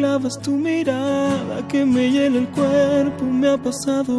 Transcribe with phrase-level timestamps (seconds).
[0.00, 3.22] clavas tu mirada que me llena el cuerpo.
[3.22, 4.12] Me ha pasado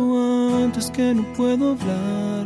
[0.64, 2.46] antes que no puedo hablar.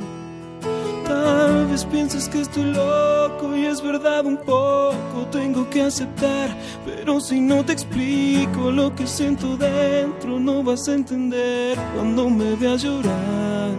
[1.03, 6.49] Tal vez pienses que estoy loco y es verdad un poco, tengo que aceptar,
[6.85, 12.55] pero si no te explico lo que siento dentro, no vas a entender cuando me
[12.55, 13.71] veas llorar.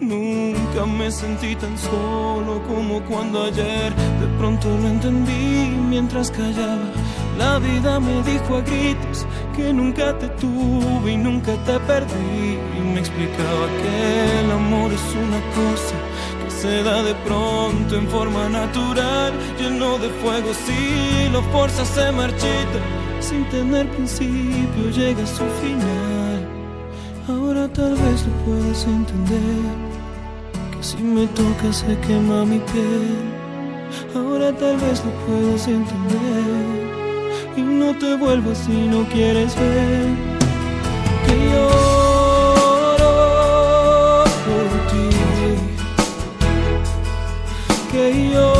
[0.00, 6.88] Nunca me sentí tan solo como cuando ayer de pronto lo entendí mientras callaba.
[7.40, 12.58] La vida me dijo a gritos que nunca te tuve y nunca te perdí.
[12.76, 15.96] Y me explicaba que el amor es una cosa
[16.44, 20.52] que se da de pronto en forma natural, lleno de fuego.
[20.52, 22.78] Si lo fuerzas se marchita,
[23.20, 26.40] sin tener principio llega a su final.
[27.26, 29.64] Ahora tal vez lo puedas entender.
[30.72, 33.16] Que si me tocas se quema mi piel.
[34.14, 36.89] Ahora tal vez lo puedas entender.
[37.56, 40.06] Y no te vuelvas si no quieres ver.
[41.26, 43.12] Que lloro
[44.46, 45.08] por ti.
[47.92, 48.59] Que lloro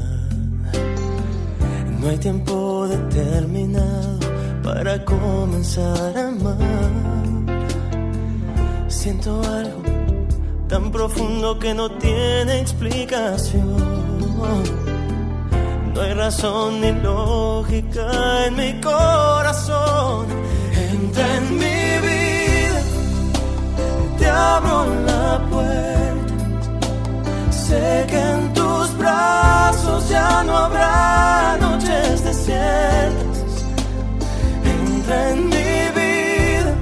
[2.01, 4.19] no hay tiempo determinado
[4.63, 6.57] para comenzar a amar.
[8.87, 9.83] Siento algo
[10.67, 13.75] tan profundo que no tiene explicación.
[15.93, 20.25] No hay razón ni lógica en mi corazón.
[20.91, 22.81] Entra en mi vida,
[24.17, 26.33] te abro la puerta.
[27.51, 28.60] Sé que en tus
[29.01, 33.51] brazos ya no habrá noches desiertas.
[34.63, 36.73] Entra en mi vida,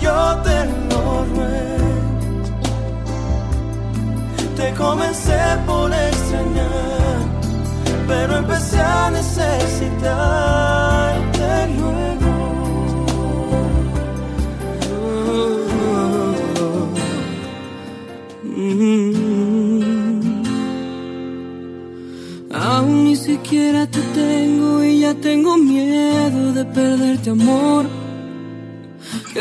[0.00, 0.16] yo
[0.46, 0.56] te
[0.90, 1.02] lo
[1.34, 1.92] ruego.
[4.56, 7.20] Te comencé por extrañar,
[8.06, 10.91] pero empecé a necesitarte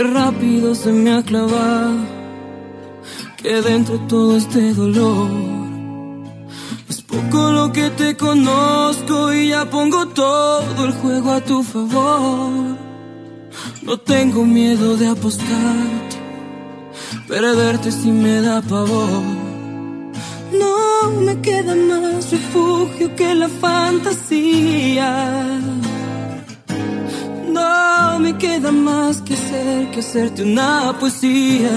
[0.03, 1.99] Rápido se me ha clavado
[3.37, 5.29] que dentro todo este dolor.
[6.89, 12.77] Es poco lo que te conozco y ya pongo todo el juego a tu favor.
[13.83, 16.17] No tengo miedo de apostarte,
[17.27, 19.23] perderte si me da pavor.
[20.51, 22.25] No me queda más
[23.35, 25.07] la fantasía.
[28.21, 31.71] Me queda más que hacer que hacerte una poesía.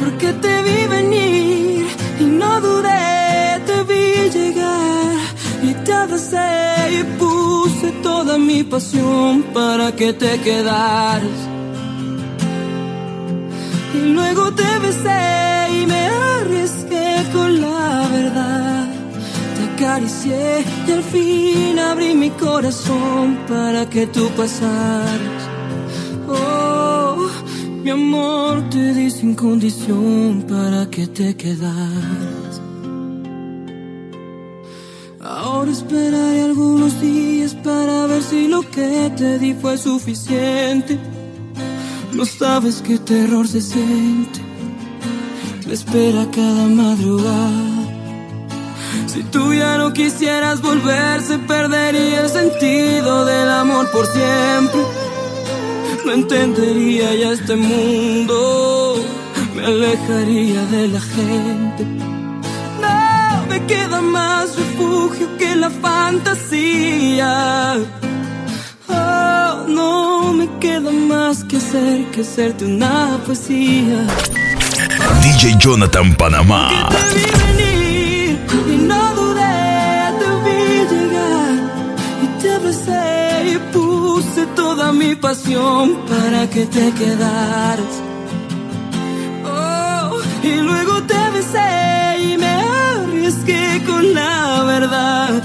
[0.00, 1.86] Porque te vi venir
[2.18, 5.16] y no dudé, te vi llegar
[5.62, 6.48] y te abracé
[6.98, 11.40] y puse toda mi pasión para que te quedaras.
[13.94, 15.22] Y luego te besé
[15.78, 16.02] y me
[16.38, 18.91] arriesgué con la verdad.
[19.82, 25.42] Te acaricié y al fin abrí mi corazón para que tú pasaras.
[26.28, 27.26] Oh,
[27.82, 32.62] mi amor te di sin condición para que te quedaras.
[35.20, 40.96] Ahora esperaré algunos días para ver si lo que te di fue suficiente.
[42.12, 44.40] No sabes qué terror se siente.
[45.66, 47.81] La espera cada madrugada.
[49.06, 54.80] Si tú ya no quisieras volver, se perdería el sentido del amor por siempre.
[56.04, 58.96] No entendería ya este mundo,
[59.54, 61.84] me alejaría de la gente.
[62.80, 67.30] No me queda más refugio que la fantasía.
[68.88, 74.06] Oh, no me queda más que hacer que hacerte una poesía.
[75.22, 76.88] DJ Jonathan Panamá.
[86.08, 87.94] Para que te quedaras.
[89.46, 95.42] Oh, y luego te besé y me arriesgué con la verdad.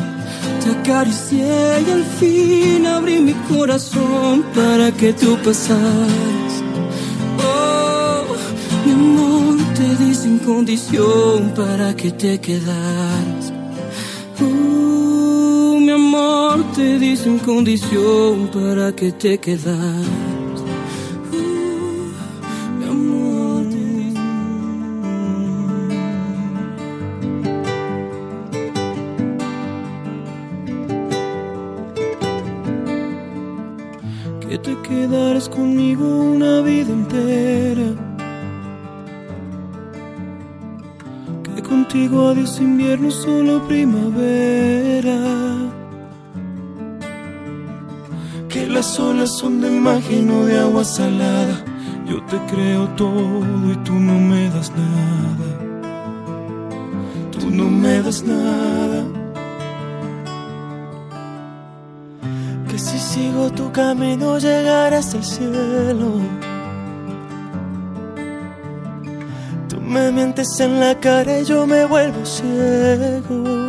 [0.61, 6.53] Te acaricié y al fin abrí mi corazón para que tú pasaras.
[7.39, 8.25] Oh,
[8.85, 13.36] mi amor, te di sin condición para que te quedaras.
[16.57, 20.07] Amor, te di sin condición para que te quedaras.
[21.31, 22.07] Uh,
[22.77, 23.65] mi amor,
[34.41, 37.95] que te quedaras conmigo una vida entera.
[41.43, 45.17] Que contigo adiós invierno, solo primavera.
[48.77, 51.65] Las olas son de magia y no de agua salada.
[52.05, 55.47] Yo te creo todo y tú no me das nada.
[57.31, 59.03] Tú no me das nada.
[62.69, 66.09] Que si sigo tu camino llegaré hasta el cielo.
[69.69, 73.66] Tú me mientes en la cara y yo me vuelvo ciego.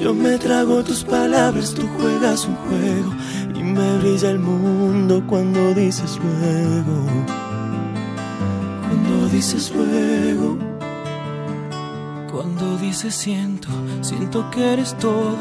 [0.00, 3.12] Yo me trago tus palabras, tú juegas un juego
[3.54, 7.04] y me brilla el mundo cuando dices luego.
[8.88, 10.56] Cuando dices luego.
[12.32, 13.68] Cuando dices siento,
[14.00, 15.36] siento que eres todo.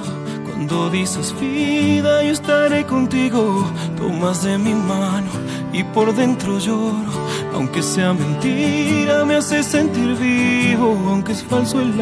[0.45, 3.65] Cuando dices vida, yo estaré contigo.
[3.95, 5.31] Tomas de mi mano
[5.71, 7.13] y por dentro lloro.
[7.53, 10.97] Aunque sea mentira, me hace sentir vivo.
[11.07, 11.93] Aunque es falso el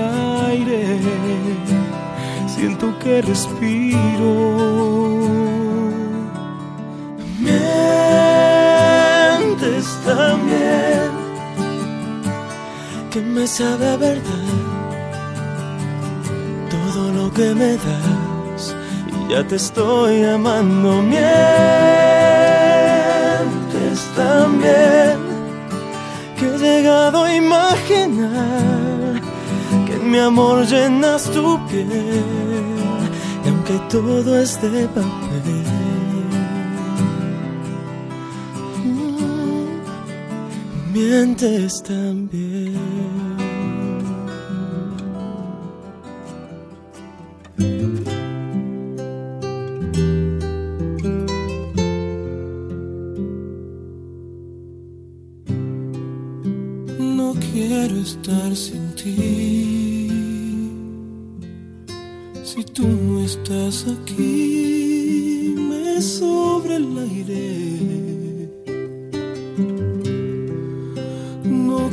[0.48, 1.00] aire,
[2.58, 4.34] siento que respiro.
[7.40, 8.66] Mientes
[10.04, 11.12] también
[13.12, 14.50] que me sabe verdad
[16.76, 18.76] todo lo que me das
[19.14, 21.20] y ya te estoy amando mientes
[24.16, 25.18] también
[26.38, 29.07] que he llegado a imaginar
[30.08, 31.88] mi amor llenas tu piel
[33.46, 35.66] y aunque todo es de papel.
[38.86, 39.82] Mm,
[40.94, 42.78] mientes también.
[57.00, 58.87] No quiero estar sin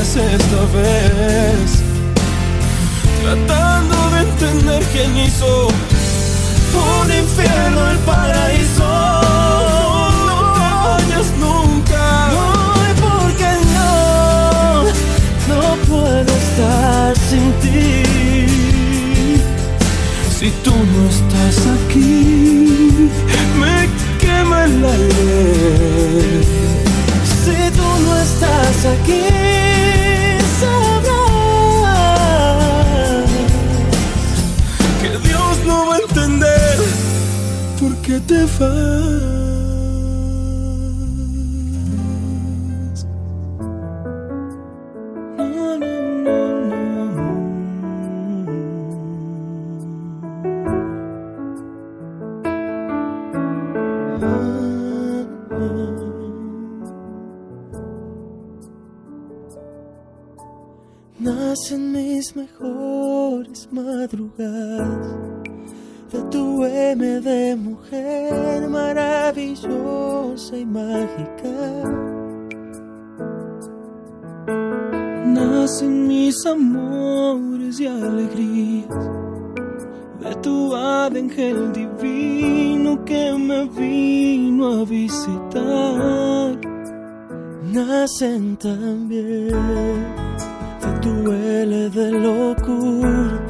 [0.00, 1.82] Esta vez,
[3.22, 8.88] tratando de entender quién hizo un infierno el paraíso.
[10.26, 12.72] No vayas nunca, no,
[13.04, 14.84] porque no,
[15.50, 18.02] no puedo estar sin ti.
[20.38, 23.10] Si tú no estás aquí,
[23.60, 23.86] me
[24.18, 26.40] quema el aire.
[27.44, 29.69] Si tú no estás aquí,
[38.10, 39.30] qué te vas.
[61.20, 65.39] Nacen mis mejores madrugadas
[66.12, 71.56] de tu M de mujer maravillosa y mágica.
[75.26, 78.88] Nacen mis amores y alegrías
[80.20, 86.58] de tu ángel divino que me vino a visitar.
[87.72, 90.30] Nacen también
[91.00, 93.40] tu L de locura,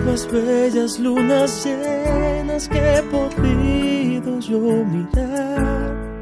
[0.00, 6.20] las más bellas lunas llenas que he podido yo mirar.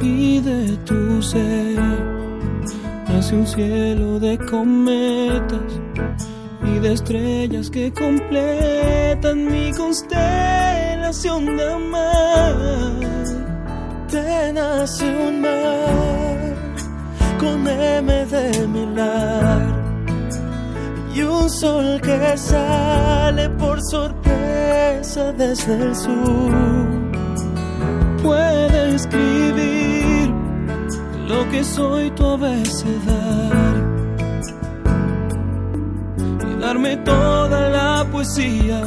[0.00, 1.78] Y de tu ser
[3.08, 5.80] nace un cielo de cometas
[6.64, 13.00] y de estrellas que completan mi constelación de amar.
[14.10, 16.54] Te nace un mar
[17.38, 19.75] con M de milar
[21.16, 26.52] y un sol que sale por sorpresa desde el sur.
[28.22, 30.30] Puede escribir
[31.26, 33.86] lo que soy tu abecedario
[36.50, 38.82] y darme toda la poesía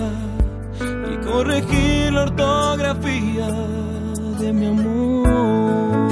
[1.11, 3.47] y corregir la ortografía
[4.39, 6.08] de mi amor.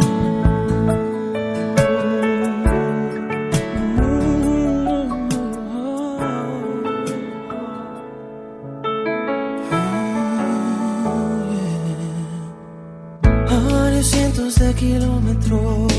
[14.38, 15.91] De kilómetros.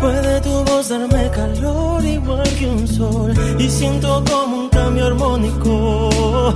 [0.00, 3.32] Puede tu voz darme calor igual que un sol.
[3.58, 6.52] Y siento como un cambio armónico.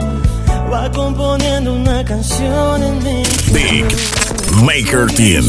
[0.73, 3.23] Va componiendo una canción en mi
[3.53, 3.87] Big
[4.65, 5.45] Maker Team.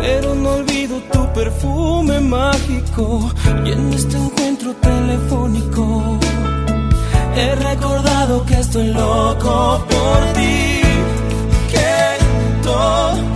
[0.00, 3.30] Pero no olvido tu perfume mágico.
[3.66, 6.18] Y en este encuentro telefónico.
[7.36, 10.81] He recordado que estoy loco por ti
[12.82, 13.31] todo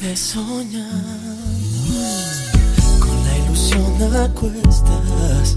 [0.00, 0.88] quedé soñando
[3.00, 5.54] con la ilusión a cuestas,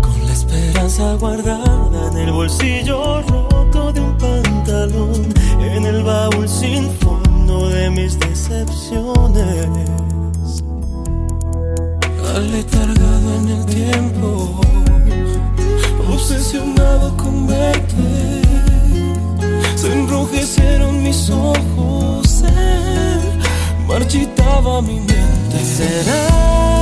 [0.00, 6.88] con la esperanza guardada en el bolsillo roto de un pantalón, en el baúl sin
[6.98, 9.68] fondo de mis decepciones.
[12.36, 14.60] Aletargado en el tiempo,
[16.08, 18.42] obsesionado con verte.
[19.76, 23.33] Se enrojecieron mis ojos, se
[23.86, 25.58] marchitaba mi mente.
[25.76, 26.73] ¿Será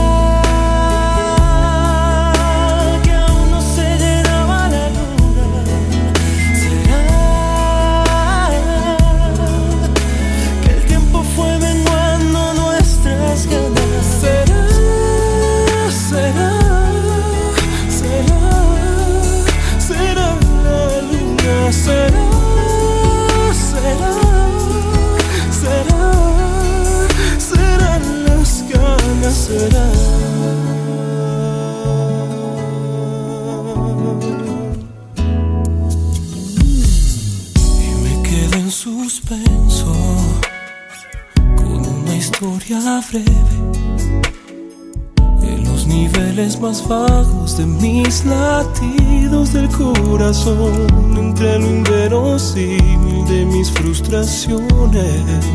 [46.72, 50.86] más bajos de mis latidos del corazón,
[51.18, 55.52] entre lo inverosímil de mis frustraciones.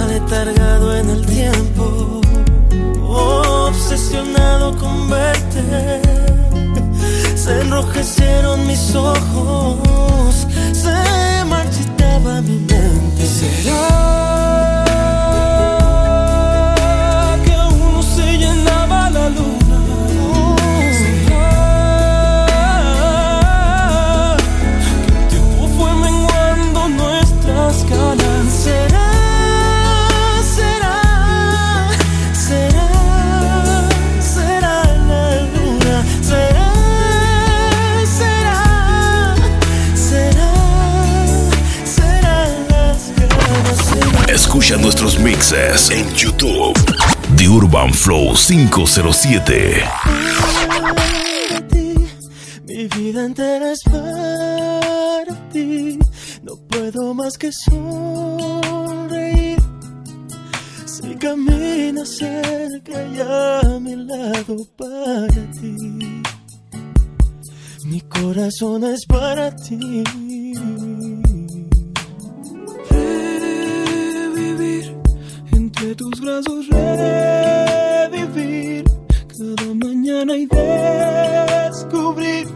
[0.00, 2.20] Aletargado en el tiempo,
[3.08, 6.00] obsesionado con verte.
[7.34, 13.26] Se enrojecieron mis ojos, se marchitaba mi mente.
[13.26, 13.87] ¿Será
[44.88, 46.72] nuestros mixes en YouTube.
[47.36, 49.82] The Urban Flow 507.
[50.66, 51.94] para ti,
[52.64, 55.98] mi vida entera es para ti.
[56.42, 58.78] No puedo más que sonreír.
[60.86, 66.22] Si caminas cerca y a mi lado para ti.
[67.84, 70.02] Mi corazón es para ti.
[75.80, 76.66] Entre tus brazos,
[78.10, 78.84] revivir.
[79.28, 82.48] Cada mañana y descubrir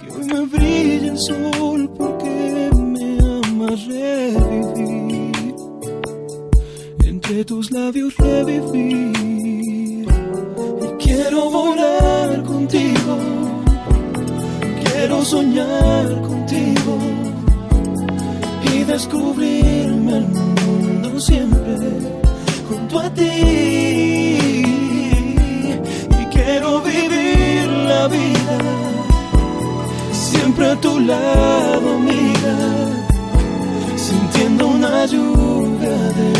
[0.00, 5.54] que hoy me brilla el sol porque me amas revivir.
[7.04, 10.02] Entre tus labios revivir.
[10.02, 10.06] Y
[10.98, 13.16] quiero volar contigo.
[14.84, 16.98] Quiero soñar contigo
[18.74, 20.51] y descubrirme el mundo
[21.26, 21.76] siempre
[22.68, 23.22] junto a ti
[26.20, 28.58] y quiero vivir la vida
[30.12, 32.56] siempre a tu lado amiga
[33.96, 36.32] sintiendo una lluvia de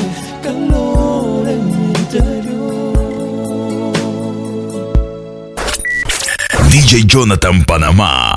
[0.42, 2.72] calor en mi interior
[6.70, 8.36] DJ Jonathan Panamá.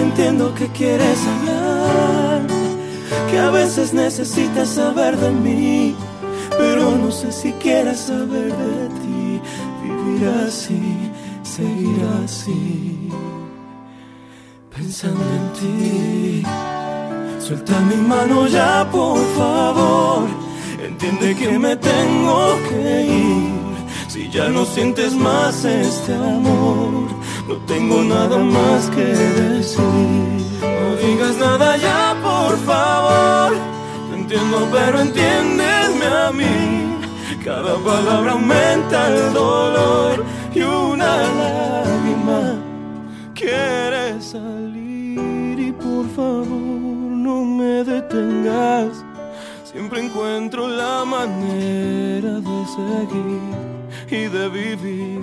[0.00, 2.42] Entiendo que quieres hablar,
[3.30, 5.94] que a veces necesitas saber de mí,
[6.58, 9.40] pero no sé si quieres saber de ti.
[9.82, 11.10] Vivir así,
[11.42, 13.08] seguir así,
[14.74, 16.42] pensando en ti.
[17.38, 20.28] Suelta mi mano ya, por favor.
[20.82, 23.60] Entiende que me tengo que ir.
[24.08, 27.08] Si ya no sientes más este amor,
[27.50, 29.06] no tengo nada más que
[29.42, 29.80] decir.
[30.62, 33.50] No digas nada ya, por favor.
[34.08, 36.56] Te entiendo, pero entiéndeme a mí.
[37.44, 42.40] Cada palabra aumenta el dolor y una lágrima
[43.34, 45.58] quiere salir.
[45.68, 46.46] Y por favor,
[47.26, 49.04] no me detengas.
[49.64, 53.70] Siempre encuentro la manera de seguir
[54.10, 55.20] y de vivir,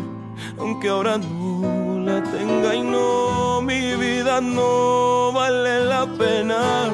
[0.59, 6.91] aunque ahora no la tenga y no, mi vida no vale la pena.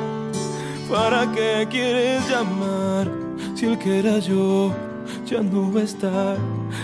[0.90, 3.10] ¿Para qué quieres llamar
[3.56, 4.72] si el que era yo
[5.26, 6.38] ya no va a estar?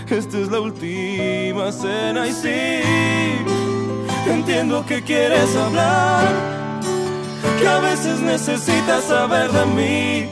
[0.10, 2.82] Esta es la última cena y sí,
[4.28, 6.28] entiendo que quieres hablar,
[7.60, 10.30] que a veces necesitas saber de mí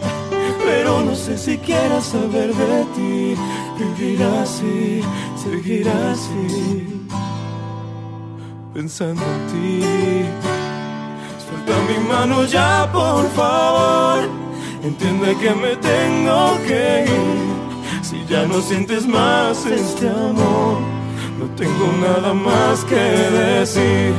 [0.67, 3.35] pero no sé si quieras saber de ti.
[3.79, 5.01] Vivir así,
[5.51, 7.07] seguir así,
[8.73, 9.85] pensando en ti.
[11.43, 14.29] Suelta mi mano ya, por favor.
[14.83, 18.03] Entiende que me tengo que ir.
[18.03, 20.79] Si ya no sientes más este amor,
[21.39, 24.13] no tengo nada más que decir.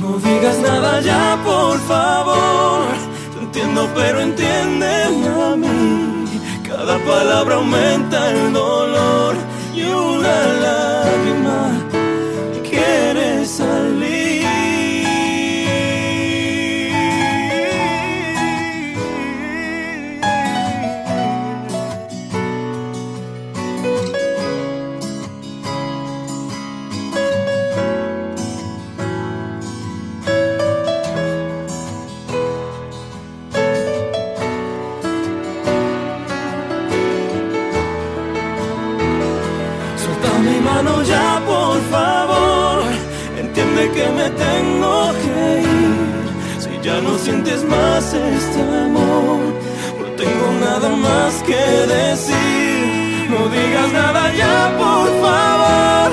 [0.00, 2.86] No digas nada ya, por favor.
[3.34, 6.24] Te entiendo, pero entiéndeme a mí.
[6.66, 9.47] Cada palabra aumenta el dolor
[9.78, 11.60] y una lágrima
[12.68, 13.87] quiere salir.
[47.00, 49.40] no sientes más este amor.
[50.00, 51.62] No tengo nada más que
[51.96, 53.30] decir.
[53.30, 56.10] No digas nada ya, por favor.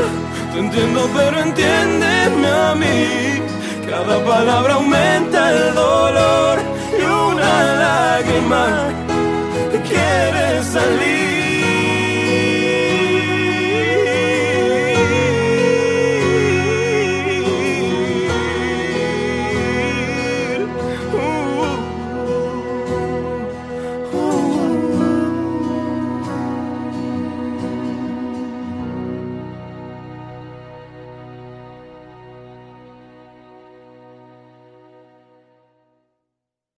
[0.54, 3.42] Te entiendo, pero entiéndeme a mí.
[3.90, 6.60] Cada palabra aumenta el dolor
[7.00, 8.96] y una lágrima
[9.88, 11.15] quiere salir.